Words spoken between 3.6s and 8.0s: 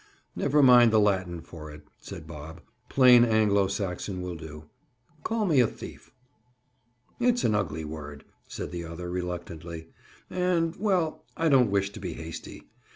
Saxon will do. Call me a thief." "It's an ugly